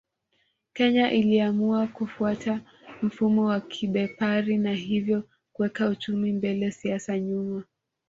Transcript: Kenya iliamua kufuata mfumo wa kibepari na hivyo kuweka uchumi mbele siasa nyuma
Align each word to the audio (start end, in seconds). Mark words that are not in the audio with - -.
Kenya 0.73 1.11
iliamua 1.11 1.87
kufuata 1.87 2.61
mfumo 3.01 3.45
wa 3.45 3.59
kibepari 3.61 4.57
na 4.57 4.73
hivyo 4.73 5.23
kuweka 5.53 5.89
uchumi 5.89 6.31
mbele 6.31 6.71
siasa 6.71 7.19
nyuma 7.19 7.63